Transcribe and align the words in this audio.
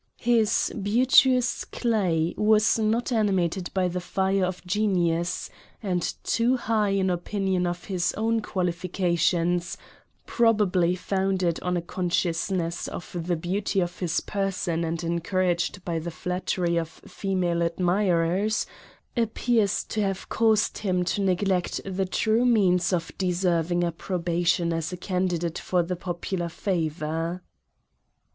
His" 0.17 0.73
beauteous 0.81 1.63
clay" 1.63 2.33
was 2.35 2.79
not 2.79 3.11
animated 3.11 3.69
by 3.75 3.87
the 3.87 4.01
fire 4.01 4.43
of 4.45 4.65
genius; 4.65 5.47
and 5.83 6.01
too 6.23 6.57
high 6.57 6.89
an 6.89 7.11
opinion 7.11 7.67
of 7.67 7.83
his 7.83 8.11
own 8.17 8.41
qualifications, 8.41 9.77
probably 10.25 10.95
founded 10.95 11.59
on 11.59 11.77
a 11.77 11.83
conscious 11.83 12.49
ness 12.49 12.87
of 12.87 13.15
the 13.27 13.35
beauty 13.35 13.79
of 13.79 13.99
his 13.99 14.21
person 14.21 14.83
and 14.83 15.03
encouraged 15.03 15.85
by 15.85 15.99
the 15.99 16.09
flatteiy 16.09 16.81
of 16.81 16.89
female 16.89 17.61
admirers, 17.61 18.65
appears 19.15 19.83
to 19.83 20.01
have 20.01 20.29
caused 20.29 20.79
him 20.79 21.05
to 21.05 21.21
neglect 21.21 21.79
the 21.85 22.07
true 22.07 22.43
means 22.43 22.91
of 22.91 23.15
deserving 23.19 23.83
approbation 23.83 24.73
as 24.73 24.91
a 24.91 24.97
candidate 24.97 25.59
for 25.59 25.83
popular 25.83 26.49
favour. 26.49 27.43